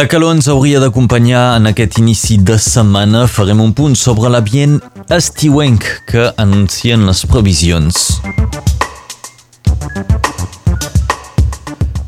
[0.00, 3.26] La calor ens hauria d'acompanyar en aquest inici de setmana.
[3.28, 4.78] Farem un punt sobre l'ambient
[5.12, 7.98] estiuenc que anuncien les previsions.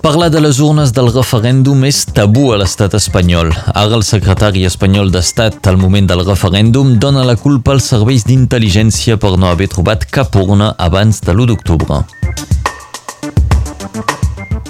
[0.00, 3.52] Parlar de les urnes del referèndum és tabú a l'estat espanyol.
[3.74, 9.20] Ara el secretari espanyol d'Estat al moment del referèndum dona la culpa als serveis d'intel·ligència
[9.20, 12.00] per no haver trobat cap urna abans de l'1 d'octubre.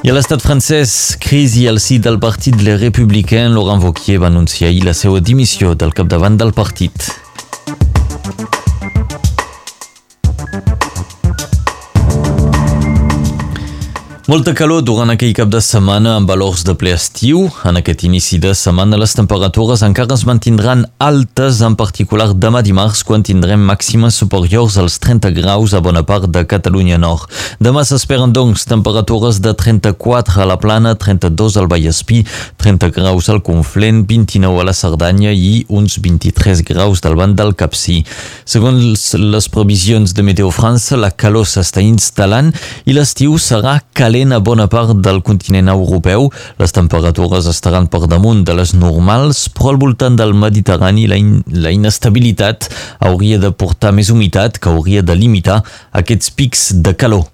[0.05, 4.69] I a l'estat francès, crisi al si del partit Les Républicains, Laurent Wauquiez va anunciar
[4.69, 7.09] ahir la seva dimissió del capdavant del partit.
[14.25, 17.43] Molta calor durant aquell cap de setmana amb valors de ple estiu.
[17.69, 23.03] En aquest inici de setmana les temperatures encara es mantindran altes, en particular demà dimarts,
[23.05, 27.27] quan tindrem màximes superiors als 30 graus a bona part de Catalunya Nord.
[27.61, 32.23] Demà s'esperen, doncs, temperatures de 34 a la Plana, 32 al Vallespí,
[32.65, 37.53] 30 graus al Conflent, 29 a la Cerdanya i uns 23 graus del banc del
[37.53, 37.99] Capcí.
[38.49, 42.55] Segons les previsions de Meteo França, la calor s'està instal·lant
[42.89, 46.29] i l'estiu serà calent calent a bona part del continent europeu.
[46.61, 51.43] Les temperatures estaran per damunt de les normals, però al voltant del Mediterrani la, in
[51.51, 52.71] la inestabilitat
[53.03, 57.34] hauria de portar més humitat que hauria de limitar aquests pics de calor.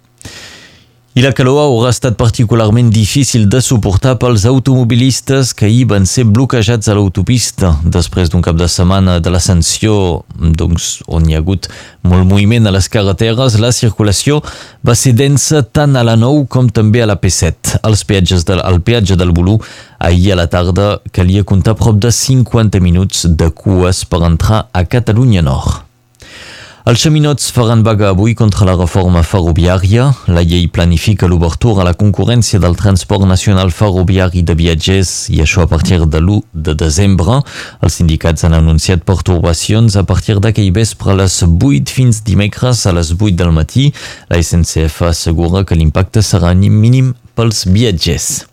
[1.11, 6.23] I la calor haurà estat particularment difícil de suportar pels automobilistes que ahir van ser
[6.23, 9.97] bloquejats a l'autopista després d'un cap de setmana de l'ascensió,
[10.39, 11.67] doncs, on hi ha hagut
[12.07, 13.59] molt moviment a les carreteres.
[13.59, 14.39] La circulació
[14.87, 17.83] va ser densa tant a la 9 com també a la P7.
[17.83, 19.59] Els peatges de, al peatge del Bolú,
[19.99, 24.87] ahir a la tarda calia comptar prop de 50 minuts de cues per entrar a
[24.87, 25.90] Catalunya Nord.
[26.89, 30.07] Els xaminots faran vaga avui contra la reforma ferroviària.
[30.33, 35.67] La llei planifica l'obertura a la concurrència del transport nacional ferroviari de viatgers i això
[35.67, 37.43] a partir de l'1 de desembre.
[37.85, 42.97] Els sindicats han anunciat pertorbacions a partir d'aquell vespre a les 8 fins dimecres a
[42.97, 43.91] les 8 del matí.
[44.33, 48.50] La SNCF assegura que l'impacte serà mínim pels viatgers.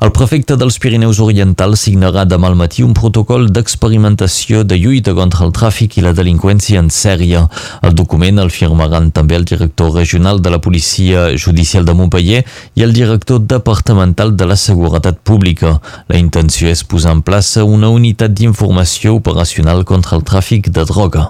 [0.00, 5.44] El prefecte dels Pirineus Orientals signarà demà al matí un protocol d'experimentació de lluita contra
[5.44, 7.42] el tràfic i la delinqüència en sèrie.
[7.84, 12.40] El document el firmaran també el director regional de la Policia Judicial de Montpellier
[12.80, 15.74] i el director departamental de la Seguretat Pública.
[16.08, 21.26] La intenció és posar en plaça una unitat d'informació operacional contra el tràfic de droga.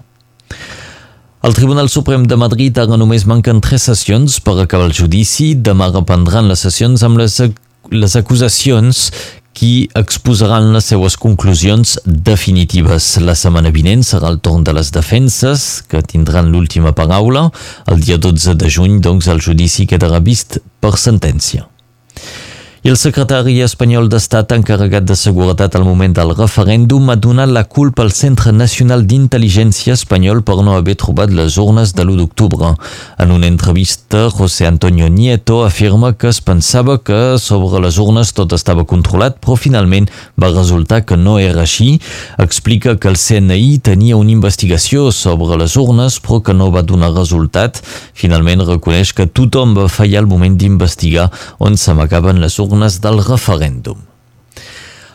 [1.43, 5.57] El Tribunal Suprem de Madrid ara només manquen tres sessions per acabar el judici.
[5.59, 7.41] Demà reprendran les sessions amb les
[7.91, 9.11] les acusacions
[9.53, 13.19] qui exposaran les seues conclusions definitives.
[13.21, 17.49] La setmana vinent serà el torn de les defenses, que tindran l'última paraula.
[17.91, 21.67] El dia 12 de juny, doncs, el judici quedarà vist per sentència.
[22.81, 27.67] I el secretari espanyol d'Estat encarregat de seguretat al moment del referèndum ha donat la
[27.69, 32.71] culpa al Centre Nacional d'Intel·ligència espanyol per no haver trobat les urnes de l'1 d'octubre.
[33.21, 38.55] En una entrevista, José Antonio Nieto afirma que es pensava que sobre les urnes tot
[38.57, 40.09] estava controlat, però finalment
[40.41, 42.01] va resultar que no era així.
[42.39, 47.13] Explica que el CNI tenia una investigació sobre les urnes, però que no va donar
[47.13, 47.85] resultat.
[48.15, 51.29] Finalment reconeix que tothom va fallar al moment d'investigar
[51.61, 54.07] on s'amagaven les urnes urnes del referèndum.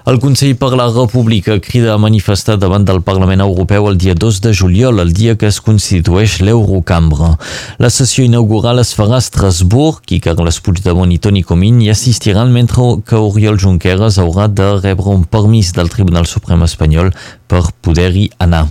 [0.05, 4.37] El Consell per la República crida a manifestar davant del Parlament Europeu el dia 2
[4.43, 7.31] de juliol, el dia que es constitueix l'Eurocambra.
[7.81, 12.53] La sessió inaugural es farà a Estrasburg i Carles Puigdemont i Toni Comín hi assistiran
[12.53, 17.09] mentre que Oriol Junqueras haurà de rebre un permís del Tribunal Suprem espanyol
[17.47, 18.65] per poder-hi anar.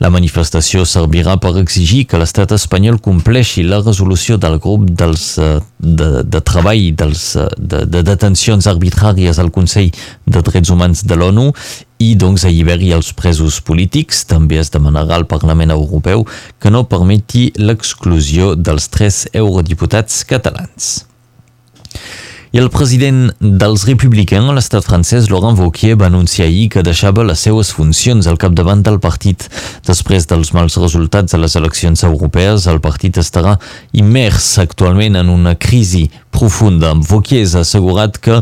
[0.00, 5.58] La manifestació servirà per exigir que l'estat espanyol compleixi la resolució del grup dels, eh,
[5.78, 9.90] de, de treball dels, eh, de, de detencions arbitràries al Consell
[10.26, 11.50] de Drets Humans de l'ONU
[12.00, 14.24] i doncs alliberi els presos polítics.
[14.30, 16.24] També es demanarà al Parlament Europeu
[16.58, 20.92] que no permeti l'exclusió dels tres eurodiputats catalans.
[22.50, 27.22] I el president dels republicans a l'estat francès, Laurent Wauquiez, va anunciar ahir que deixava
[27.22, 29.44] les seues funcions al capdavant del partit.
[29.86, 33.54] Després dels mals resultats de les eleccions europees, el partit estarà
[33.94, 36.90] immers actualment en una crisi profunda.
[36.98, 38.40] Wauquiez ha assegurat que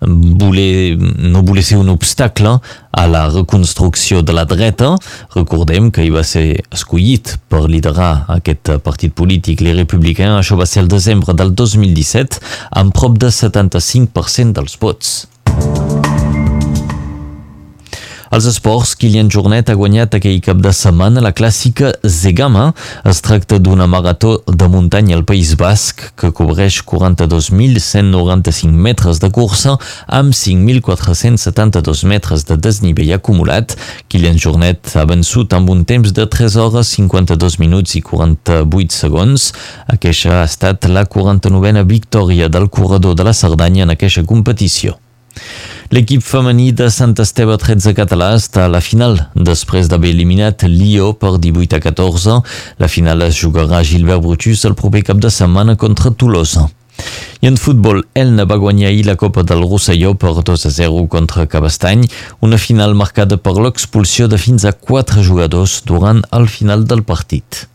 [0.00, 2.58] no voler ser un obstacle
[2.90, 4.94] a la reconstrucció de la dreta.
[5.34, 10.40] Recordem que hi va ser escollit per liderar aquest partit polític, les republicans.
[10.40, 15.29] Això va ser el desembre del 2017, amb prop de 75% dels vots.
[18.30, 22.68] Als esports, Kilian Jornet ha guanyat aquell cap de setmana la clàssica Zegama.
[23.10, 29.74] Es tracta d'una marató de muntanya al País Basc que cobreix 42.195 metres de cursa
[30.06, 33.74] amb 5.472 metres de desnivell acumulat.
[34.06, 39.50] Kilian Jornet ha vençut amb un temps de 3 hores 52 minuts i 48 segons.
[39.90, 44.94] Aquesta ha estat la 49a victòria del corredor de la Cerdanya en aquesta competició.
[45.90, 51.08] L'equip femení de Sant Esteve 13 català està a la final, després d'haver eliminat Lió
[51.18, 52.36] per 18 a 14.
[52.78, 56.68] La final es jugarà a Gilbert Brutus el proper cap de setmana contra Tolosa.
[57.42, 61.08] I en futbol, Elna va guanyar ahir la Copa del Rosselló per 2 a 0
[61.10, 62.06] contra Cabestany,
[62.38, 67.66] una final marcada per l'expulsió de fins a 4 jugadors durant el final del partit.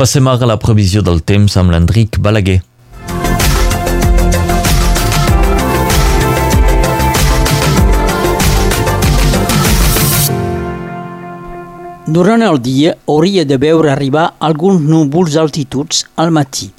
[0.00, 2.54] Passem ara a la previsió del temps amb l'Enric Balaguer.
[12.08, 16.72] Durant el dia hauria de veure arribar alguns núvols d'altituds al matí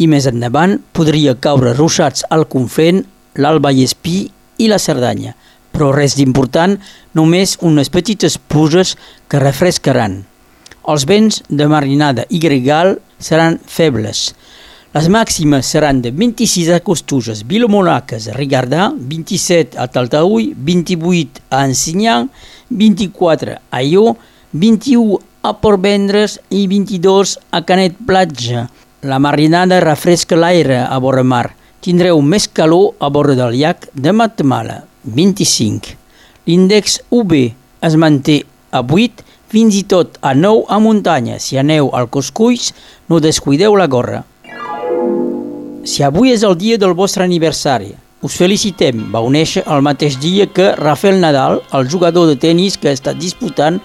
[0.00, 3.04] i més endavant podria caure ruixats al Conflent,
[3.36, 5.36] l'Alba i Espí i la Cerdanya,
[5.76, 6.80] però res d'important,
[7.12, 8.96] només unes petites pluges
[9.28, 10.22] que refrescaran.
[10.82, 14.32] Els vents de marinada i gregal seran febles.
[14.92, 22.28] Les màximes seran de 26 a Costuges, Vilomonaques, Rigardà, 27 a Taltaúi, 28 a Ensinyang,
[22.68, 24.16] 24 a Ió,
[24.52, 28.66] 21 a Portvendres i 22 a Canet Platja.
[29.02, 31.54] La marinada refresca l'aire a vora mar.
[31.82, 35.96] Tindreu més calor a vora del llac de Matamala, 25.
[36.46, 37.32] L'índex UB
[37.82, 41.38] es manté a 8 fins i tot a nou a muntanya.
[41.38, 42.72] Si aneu al Cosculls,
[43.08, 44.22] no descuideu la gorra.
[45.84, 47.90] Si avui és el dia del vostre aniversari,
[48.22, 49.10] us felicitem.
[49.12, 53.80] Va néixer el mateix dia que Rafael Nadal, el jugador de tennis que està disputant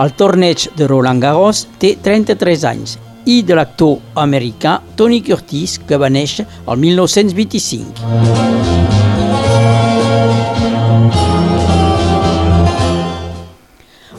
[0.00, 2.96] el torneig de Roland Garros, té 33 anys,
[3.28, 8.72] i de l'actor americà Tony Curtis, que va néixer el 1925.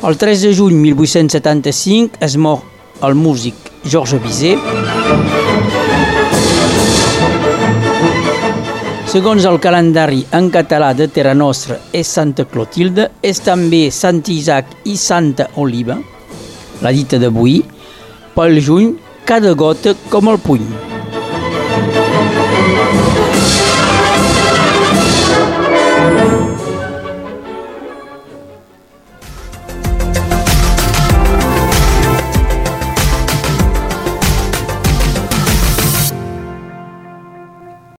[0.03, 2.59] El 3 de juny 1875 es mor
[3.07, 3.55] el músic
[3.85, 4.59] Georges Bizet.
[9.07, 14.75] Segons el calendari en català de Terra Nostra és Santa Clotilde, és també Sant Isaac
[14.83, 15.95] i Santa Oliva.
[16.83, 17.61] La dita d'avui,
[18.35, 20.92] pel juny, cada gota com el puny.